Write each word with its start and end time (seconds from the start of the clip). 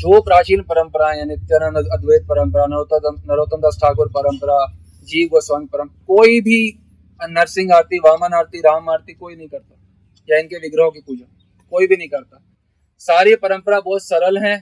जो 0.00 0.20
प्राचीन 0.20 0.60
परंपराएँ 0.62 1.18
हैं 1.18 1.26
नित्यानंद 1.26 1.88
अद्वैत 1.92 2.22
परंपरा, 2.22 2.66
नरोत्तम 2.66 3.56
दास 3.56 3.78
ठाकुर 3.82 4.08
परंपरा, 4.08 4.58
जीव 5.04 5.28
गोस्वामी 5.28 5.66
परंपरा, 5.66 6.04
कोई 6.06 6.40
भी 6.40 6.60
नरसिंह 7.20 7.74
आरती, 7.74 7.98
वामन 7.98 8.34
आरती, 8.34 8.60
राम 8.60 8.88
आरती 8.90 9.12
कोई 9.14 9.36
नहीं 9.36 9.48
करता, 9.48 9.76
या 10.28 10.38
इनके 10.38 10.56
विग्रहों 10.56 10.90
की 10.90 11.00
पूजा, 11.00 11.26
कोई 11.72 11.86
भी 11.86 11.96
नहीं 11.96 12.08
करता। 12.08 12.40
सारी 13.00 13.34
परंपरा 13.36 13.80
बहुत 13.80 14.02
सरल 14.02 14.38
है। 14.38 14.54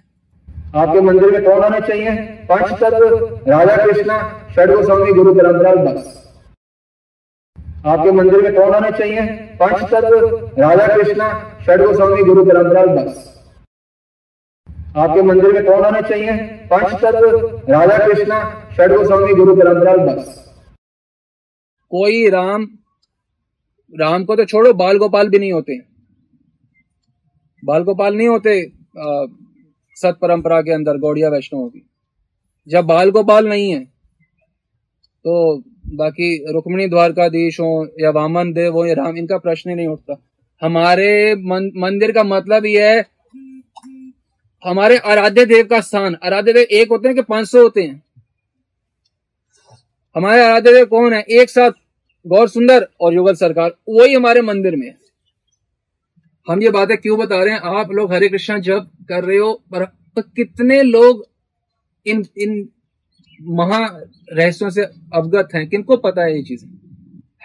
आपके 0.77 1.01
मंदिर 1.01 1.30
में 1.30 1.44
कौन 1.44 1.62
आना 1.64 1.80
चाहिए? 1.80 2.10
पंच 2.50 2.80
तत्व 2.80 3.40
राधा 3.48 3.76
कृष्ण 3.76 4.18
षड 4.54 4.74
गोस्वामी 4.74 5.12
गुरु 5.12 5.34
परंपरा, 5.34 5.74
बस। 5.74 6.28
आपके 7.86 8.10
मंदिर 8.12 8.42
में 8.42 8.54
कौन 8.54 8.74
आना 8.74 8.90
चाहिए? 8.90 9.26
पंच 9.62 9.90
तत्व 9.90 10.52
राधा 10.58 10.86
कृष्ण 10.96 11.32
षड 11.66 11.86
गोस्वामी 11.86 12.22
गुरु 12.22 12.44
परंपरा, 12.44 12.86
बस। 12.94 13.37
आपके 14.99 15.22
मंदिर 15.22 15.53
में 15.53 15.65
कौन 15.65 15.85
आना 15.85 16.01
चाहिए? 16.02 16.37
पंच 16.70 16.92
तत्व 16.95 17.27
राधा 17.70 17.98
कृष्ण 17.98 18.38
षड 18.77 18.93
गोस्वामी 18.93 19.34
गुरु 19.34 19.55
परंपरा 19.57 19.97
बस। 19.98 20.34
कोई 21.93 22.29
राम 22.30 22.66
राम 23.95 24.24
को 24.24 24.37
तो 24.37 24.45
छोड़ो 24.45 24.73
बाल 24.74 24.98
गोपाल 24.98 25.29
भी 25.29 25.38
नहीं 25.38 25.52
होते। 25.52 25.79
बाल 27.62 27.83
गोपाल 27.83 28.16
नहीं 28.16 28.29
होते 28.29 28.61
सत 29.97 30.19
परंपरा 30.23 30.61
के 30.62 30.73
अंदर 30.73 30.97
गौड़िया 30.99 31.29
वैष्णव 31.29 31.69
की। 31.69 31.83
जब 32.69 32.85
बाल 32.87 33.10
गोपाल 33.10 33.49
नहीं 33.49 33.71
है 33.71 33.85
तो 35.24 35.57
बाकी 35.96 36.29
रुक्मणी 36.52 36.87
द्वारकाधीश 36.88 37.60
हो 37.60 37.71
या 38.01 38.10
वामन 38.12 38.52
देव 38.52 38.73
हो 38.73 38.85
या 38.87 38.95
राम 38.95 39.16
इनका 39.16 39.38
प्रश्न 39.38 39.71
ही 39.71 39.77
नहीं 39.77 39.88
उठता। 39.88 40.16
हमारे 40.62 41.35
मन, 41.35 41.71
मंदिर 41.77 42.12
का 42.12 42.23
मतलब 42.24 42.66
ये 42.66 42.88
है 42.88 43.01
हमारे 44.65 44.97
आराध्य 44.97 45.45
देव 45.47 45.67
का 45.67 45.80
स्थान, 45.80 46.17
आराध्य 46.25 46.53
देव 46.53 46.62
एक 46.62 46.89
होते 46.91 47.09
हैं 47.09 47.15
कि 47.16 47.23
पाँच 47.23 47.49
सौ 47.49 47.62
होते 47.62 47.83
हैं? 47.83 48.03
हमारे 50.16 50.45
आराध्य 50.45 50.73
देव 50.73 50.87
कौन 50.87 51.15
है? 51.15 51.21
एक 51.21 51.51
साथ 51.51 51.71
गौर 52.27 52.49
सुंदर 52.49 52.88
और 53.01 53.15
युगल 53.15 53.35
सरकार, 53.35 53.74
वही 53.88 54.15
हमारे 54.15 54.41
मंदिर 54.43 54.77
में। 54.77 54.95
हम 56.49 56.63
ये 56.63 56.71
बातें 56.71 56.97
क्यों 56.97 57.19
बता 57.19 57.43
रहे 57.45 57.55
हैं? 57.55 57.60
आप 57.60 57.91
लोग 57.93 58.13
हरे 58.13 58.29
कृष्णा 58.29 58.59
जब 58.59 58.91
कर 59.09 59.24
रहे 59.24 59.38
हो, 59.38 59.52
पर 59.74 59.85
कितने 60.21 60.82
लोग 60.82 61.27
इन 62.07 62.25
इन 62.38 62.69
महा 63.43 63.87
रहस्यों 64.32 64.70
से 64.70 64.82
अवगत 65.14 65.48
हैं? 65.54 65.69
किनको 65.69 65.97
पता 65.97 66.22
है 66.22 66.36
ये 66.36 66.42
चीज़ें? 66.42 66.69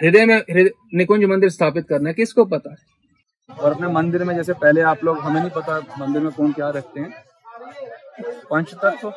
हृदय 0.01 0.25
में 0.25 0.35
हृदय, 0.35 0.71
निकुंज 0.93 1.23
मंदिर 1.23 1.49
स्थापित 1.49 1.87
करना 1.87 2.11
किसको 2.11 2.45
पता 2.45 2.69
है? 2.71 2.92
और 3.59 3.73
अपने 3.73 3.87
मंदिर 3.87 4.23
में, 4.23 4.35
जैसे 4.35 4.53
पहले 4.55 4.81
आप 4.83 5.03
लोग, 5.03 5.19
हमें 5.19 5.39
नहीं 5.39 5.51
पता 5.51 5.79
मंदिर 5.99 6.21
में 6.21 6.31
कौन 6.31 6.51
क्या 6.53 6.69
रखते 6.69 6.99
हैं। 6.99 7.23
पंच 8.49 8.73
तत्व 8.83 9.13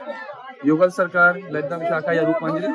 युगल 0.67 0.91
सरकार, 0.91 1.37
ललिता 1.53 1.77
विशाखा 1.77 2.13
या 2.13 2.23
रूप 2.23 2.37
मंजरी 2.43 2.69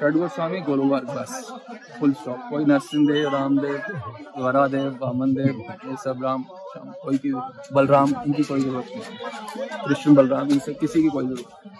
षड 0.00 0.16
गोस्वामी 0.16 0.60
गोलुवार 0.60 1.04
बस 1.06 1.52
फुल 2.00 2.12
स्टॉप 2.12 2.38
कोई 2.50 2.64
नरसिंह 2.64 3.06
देव 3.08 3.28
रामदेव 3.34 3.80
वरादेव 4.38 4.98
वामन 5.02 5.34
देव 5.34 5.60
ये 5.88 5.96
सब 5.96 6.22
राम 6.24 6.44
कोई 7.02 7.18
की 7.18 7.32
बलराम, 7.74 8.14
इनकी 8.26 8.42
कोई 8.42 8.60
ज़रूरत 8.60 8.86
नहीं। 8.88 9.86
कृष्ण, 9.86 10.14
बलराम, 10.14 10.48
इनसे 10.48 10.72
किसी 10.74 11.02
की 11.02 11.08
कोई 11.08 11.24
ज़रूरत 11.24 11.44
नहीं। 11.66 11.70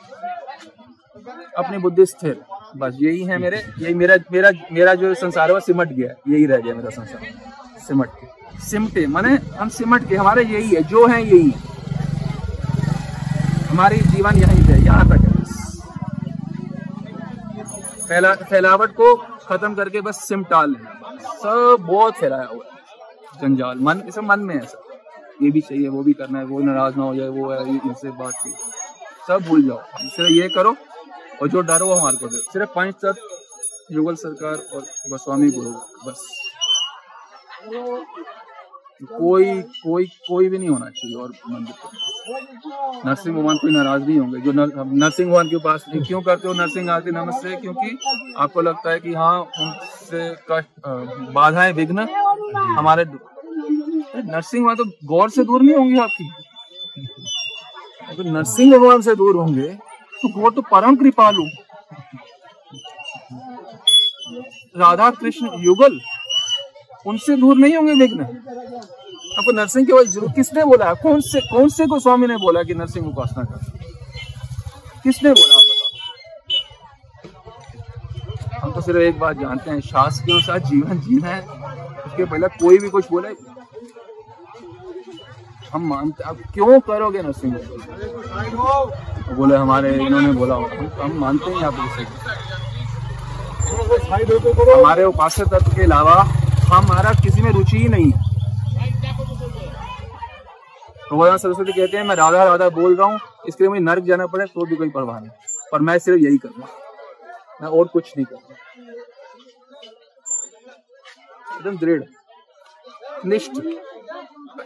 अपनी 1.59 1.79
बुद्धि 1.79 2.07
स्थिर। 2.07 2.41
बस 2.77 2.97
यही 3.01 3.25
है 3.25 3.39
मेरे, 3.39 3.63
यही 3.79 3.95
मेरा 3.95 4.17
मेरा 4.33 4.51
मेरा 4.73 4.95
जो 4.95 5.15
संसार 5.15 5.49
है, 5.49 5.55
वो 5.55 5.61
सिमट 5.61 5.89
गया 5.89 6.15
यही 6.29 6.47
रह 6.47 6.59
गया 6.59 6.75
मेरा 6.75 6.91
संसार। 6.91 7.52
सिमट 7.89 8.09
के, 8.09 8.27
सिमटे, 8.61 9.07
माने 9.07 9.37
हम 9.57 9.69
सिमट 9.69 10.09
के, 10.09 10.17
हमारे 10.17 10.45
यही 10.45 10.75
है, 10.75 10.83
जो 10.83 11.07
है 11.07 11.23
यही 11.27 11.51
है। 11.51 11.71
हमारी 13.67 13.97
जीवन 13.97 14.37
यही 14.37 14.63
है 14.63 14.85
यहाँ 14.85 15.07
तक 15.07 15.13
है 15.13 15.33
फैला, 18.09 18.35
फैलावट 18.35 18.91
को 18.91 19.15
खत्म 19.47 19.75
करके 19.75 20.01
बस 20.01 20.25
सिमटा 20.29 20.65
लेना 20.65 21.17
सब 21.33 21.77
बहुत 21.81 22.15
फैलाया 22.15 22.47
हुआ 22.47 22.65
है। 22.65 23.41
जंजाल, 23.41 23.79
मन 23.79 24.03
सब 24.11 24.23
मन 24.23 24.41
में 24.41 24.55
है 24.55 24.67
सब। 24.67 24.83
ये 25.43 25.51
भी 25.51 25.61
चाहिए, 25.61 25.89
वो 25.89 26.03
भी 26.03 26.13
करना 26.13 26.39
है, 26.39 26.45
वो 26.45 26.59
नाराज़ 26.61 26.97
ना 26.97 27.03
हो 27.03 27.15
जाए, 27.15 27.29
वो 27.29 27.51
है 27.51 27.69
इनसे 27.71 28.11
बात 28.11 28.35
की। 28.35 28.53
सब 29.29 29.43
भूल 29.49 29.63
जाओ। 29.63 29.81
सिर्फ़ 29.97 30.33
ये 30.33 30.49
करो, 30.49 30.77
और 31.43 31.49
जो 31.49 31.61
डर 31.61 31.83
वो 31.83 31.95
हमारे 31.95 32.17
को 32.17 32.27
दे। 32.27 32.37
सिर्फ़ 32.37 32.71
पाँच 32.75 32.95
तत्व, 32.95 33.23
युगल 33.93 34.15
सरकार 34.15 34.55
और 34.75 34.81
गोस्वामी 34.83 35.51
गुरु, 35.51 35.71
बस। 36.07 36.52
कोई 39.11 39.61
कोई 39.63 40.05
कोई 40.29 40.49
भी 40.49 40.59
नहीं 40.59 40.69
होना 40.69 40.89
चाहिए 40.91 41.17
और 41.17 41.33
मंदिर 41.51 41.75
पर 41.75 41.91
नरसिंह 43.07 43.37
भगवान 43.37 43.57
कोई 43.57 43.71
नाराज़ 43.73 44.03
नहीं 44.03 44.19
होंगे। 44.19 44.41
जो 44.41 44.53
नरसिंह 44.53 45.29
भगवान 45.29 45.49
के 45.49 45.59
पास 45.65 45.85
क्यों 45.89 46.21
करते 46.23 46.49
हो 46.49 46.55
नरसिंह 46.55 46.91
आरती 46.93 47.11
नमस्ते, 47.11 47.57
क्योंकि 47.57 47.99
आपको 48.39 48.61
लगता 48.61 48.91
है 48.91 49.01
कि 49.01 49.15
हाँ 49.15 49.41
उनसे 49.41 50.31
कष्ट 50.51 50.71
बाधाएँ 51.35 51.73
विघ्न 51.73 52.07
हमारे 52.79 53.05
नरसिंह 53.05 54.63
भगवान 54.63 54.77
तो 54.77 54.85
गौर 55.07 55.31
से 55.31 55.45
दूर 55.45 55.63
नहीं 55.63 55.77
होंगे 55.77 56.01
आपकी। 56.01 56.29
तो 58.17 58.23
नरसिंह 58.31 58.73
भगवान 58.73 59.01
से 59.03 59.15
दूर 59.17 59.37
होंगे 59.37 59.69
तो 60.15 60.29
गौर 60.41 60.53
तो 60.53 60.63
परम 60.73 60.97
कृपालु। 60.97 61.45
राधा 64.77 65.11
कृष्ण 65.13 65.49
युगल 65.61 65.99
उनसे 67.07 67.37
दूर 67.37 67.57
नहीं 67.57 67.77
होंगे 67.77 67.95
देखना। 67.97 68.25
आपको 69.33 69.53
नरसिंह 69.53 69.87
केवल 69.87 70.07
ज़रूर, 70.07 70.33
किसने 70.33 70.65
बोला? 70.65 70.93
कौन 70.95 71.21
से 71.21 71.41
कौन 71.41 71.69
से 71.69 71.87
को 71.87 71.99
स्वामी 72.01 72.27
ने 72.27 72.37
बोला 72.37 72.63
कि 72.63 72.75
नरसिंह 72.75 73.07
उपासना 73.07 73.45
कर? 73.45 73.59
किसने 75.03 75.31
बोला? 75.31 75.61
हम 78.59 78.73
तो 78.73 78.81
सिर्फ़ 78.81 79.01
एक 79.01 79.19
बात 79.19 79.37
जानते 79.37 79.71
हैं, 79.71 79.81
शास्त्र 79.81 80.27
के 80.27 80.33
अनुसार 80.33 80.59
जीवन 80.59 81.01
जीना 81.01 81.29
है। 81.29 81.41
उसके 82.07 82.25
पहले 82.25 82.49
कोई 82.49 82.79
भी 82.79 82.89
कुछ 82.89 83.11
बोले। 83.11 83.29
हम 85.73 85.89
मानते 85.89 86.25
अब 86.25 86.37
क्यों 86.55 86.81
करोगे 86.81 87.23
नरसिंह? 87.23 87.55
तो 87.55 89.35
बोले, 89.35 89.57
हमारे, 89.57 89.95
इन्होंने 89.97 90.33
बोला 90.33 90.55
हम 91.03 91.19
मानते 91.19 91.51
हैं 91.51 91.63
आप 91.63 91.75
हमारे 94.71 95.05
उपास्य 95.05 95.45
तत्व 95.45 95.75
के 95.77 95.83
अलावा 95.83 96.17
हमारा 96.75 97.13
किसी 97.23 97.43
में 97.43 97.51
रुचि 97.53 97.79
ही 97.79 97.89
नहीं 97.89 98.11
है। 98.13 98.31
भगवान 101.11 101.37
सरस्वती 101.39 101.73
कहते 101.73 101.97
हैं, 101.97 102.05
मैं 102.05 102.15
राधा 102.17 102.45
राधा 102.45 102.69
बोल 102.71 102.95
रहा 102.97 103.07
हूँ, 103.07 103.19
इसके 103.49 103.65
लिए 103.65 103.69
मुझे 103.71 103.81
नर्क 103.83 104.05
जाना 104.05 104.27
पड़े 104.27 104.45
तो 104.47 104.67
भी 104.67 104.77
कोई 104.77 104.91
परवाह 104.91 105.19
नहीं। 105.21 105.31
पर 105.73 105.81
मैं 105.81 105.99
सिर्फ़ 105.99 106.21
यही 106.21 106.39
कर 106.39 106.49
रहा 106.49 106.69
मैं 107.63 107.69
और 107.71 107.89
कुछ 107.89 108.13
नहीं 108.17 108.27
कर 108.27 108.37
रहा 108.37 108.57
एकदम 111.57 111.77
दृढ़, 111.79 112.03
निष्ठ। 113.27 113.61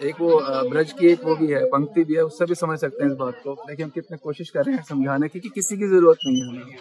एक 0.02 0.20
वो 0.20 0.38
ब्रज 0.70 0.92
की 0.92 1.06
एक 1.08 1.24
वो 1.24 1.34
भी 1.36 1.46
है, 1.46 1.64
पंक्ति 1.70 2.04
भी 2.04 2.14
है, 2.14 2.22
उससे 2.22 2.44
भी 2.44 2.54
समझ 2.54 2.78
सकते 2.78 3.04
हैं 3.04 3.10
इस 3.10 3.16
बात 3.18 3.34
को। 3.44 3.54
देखिए 3.66 3.84
हम 3.84 3.90
कितने 3.90 4.16
कोशिश 4.18 4.50
कर 4.50 4.64
रहे 4.64 4.76
हैं 4.76 4.82
समझाने 4.84 5.28
की 5.28 5.40
कि 5.40 5.48
किसी 5.48 5.76
की 5.76 5.88
ज़रूरत 5.88 6.18
नहीं 6.26 6.40
है 6.40 6.48
हमें। 6.48 6.76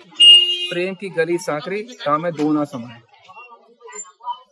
प्रेम 0.70 0.94
की 1.02 1.10
गली 1.18 1.38
सांकरी 1.40 1.82
काम 2.06 2.26
है 2.26 2.32
दो 2.34 2.52
ना 2.54 2.64
समय। 2.66 3.02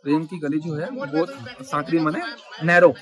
प्रेम 0.04 0.24
की 0.24 0.38
गली 0.38 0.58
जो 0.58 0.74
है 0.74 0.86
वो 0.86 1.26
सांकरी 1.64 1.98
मने, 1.98 2.20
नैरो। 2.64 2.94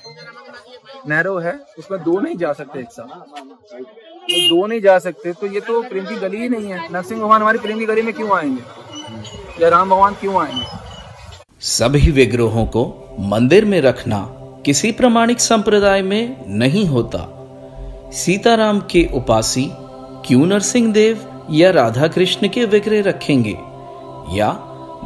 नैरो 1.07 1.37
है 1.37 1.53
उसमें 1.79 2.03
दो 2.03 2.19
नहीं 2.19 2.35
जा 2.37 2.53
सकते 2.53 2.79
एक 2.79 2.91
साथ। 2.91 3.07
तो 3.07 4.47
दो 4.49 4.67
नहीं 4.67 4.81
जा 4.81 4.97
सकते 4.99 5.33
तो 5.33 5.47
ये 5.47 5.59
तो 5.59 5.81
प्रेम 5.83 6.05
की 6.05 6.15
गली 6.15 6.37
ही 6.37 6.49
नहीं 6.49 6.71
है। 6.71 6.87
नरसिंह 6.93 7.21
भगवान 7.21 7.41
हमारी 7.41 7.59
प्रेम 7.59 7.79
की 7.79 7.85
गली 7.85 8.01
में 8.01 8.13
क्यों 8.13 8.31
आएँगे? 8.37 9.63
या 9.63 9.69
राम 9.69 9.89
भगवान 9.89 10.13
क्यों 10.13 10.41
आएँगे? 10.41 10.65
सभी 11.59 12.11
विग्रहों 12.11 12.65
को 12.65 12.83
मंदिर 13.19 13.65
में 13.65 13.81
रखना 13.81 14.19
किसी 14.65 14.91
प्रमाणिक 14.91 15.39
संप्रदाय 15.39 16.01
में 16.01 16.45
नहीं 16.47 16.85
होता। 16.85 17.29
सीताराम 18.13 18.79
के 18.91 19.07
उपासी 19.13 19.69
क्यों 20.25 20.45
नरसिंह 20.45 20.91
देव 20.93 21.47
या 21.51 21.71
राधा 21.71 22.07
कृष्ण 22.07 22.47
के 22.47 22.65
विग्रह 22.65 23.01
रखेंगे? 23.03 23.57
या 24.37 24.51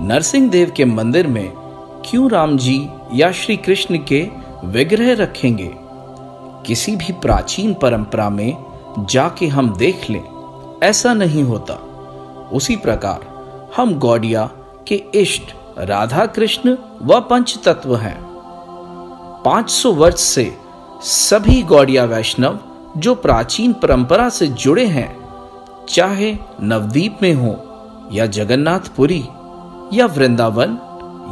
नरसिंह 0.01 0.49
देव 0.49 0.71
के 0.77 0.85
मंदिर 0.85 1.27
में 1.27 1.66
क्यों 2.09 2.29
राम 2.31 2.57
जी 2.57 2.89
या 3.13 3.31
श्री 3.31 3.57
कृष्ण 3.57 3.97
के 3.97 4.29
विग्रह 4.63 5.13
रखेंगे? 5.13 5.71
किसी 6.65 6.95
भी 6.95 7.13
प्राचीन 7.13 7.73
परंपरा 7.73 8.29
में 8.29 8.57
जाके 9.09 9.47
हम 9.47 9.75
देख 9.75 10.09
लें, 10.09 10.23
ऐसा 10.83 11.13
नहीं 11.13 11.43
होता। 11.43 11.73
उसी 12.53 12.75
प्रकार 12.75 13.19
हम 13.77 13.93
गौड़िया 13.99 14.49
के 14.87 15.03
इष्ट 15.15 15.53
राधा 15.77 16.25
कृष्ण 16.25 16.77
व 17.01 17.19
पंच 17.19 17.59
तत्व 17.65 17.95
हैं 17.95 18.21
500 19.45 19.93
वर्ष 19.93 20.19
से 20.19 20.57
सभी 21.01 21.63
गौड़िया 21.63 22.05
वैष्णव 22.05 22.59
जो 22.97 23.15
प्राचीन 23.15 23.73
परंपरा 23.73 24.29
से 24.29 24.47
जुड़े 24.47 24.85
हैं, 24.85 25.29
चाहे 25.89 26.37
नवदीप 26.63 27.19
में 27.21 27.33
हो 27.33 27.55
या 28.11 28.25
जगन्नाथपुरी 28.25 29.23
या 29.93 30.05
वृंदावन 30.05 30.79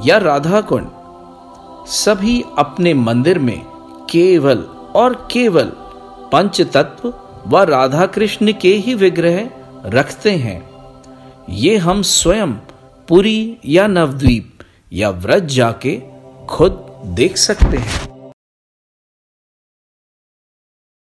या 0.03 0.17
राधा 0.17 0.61
कुंड 0.61 0.87
सभी 1.87 2.43
अपने 2.57 2.93
मंदिर 2.93 3.39
में 3.39 3.59
केवल 4.09 4.63
और 4.95 5.27
केवल 5.31 5.71
पंच 6.31 6.61
तत्व 6.61 7.13
व 7.47 7.61
राधा 7.63 8.05
कृष्ण 8.05 8.53
के 8.53 8.73
ही 8.75 8.93
विग्रह 8.93 9.49
रखते 9.85 10.31
हैं। 10.31 10.61
ये 11.49 11.77
हम 11.77 12.01
स्वयं 12.01 12.53
पुरी 13.07 13.57
या 13.65 13.87
नवद्वीप 13.87 14.59
या 14.93 15.09
व्रज 15.09 15.55
जाके 15.55 16.01
खुद 16.49 16.85
देख 17.05 17.37
सकते 17.37 17.77
हैं। 17.77 18.04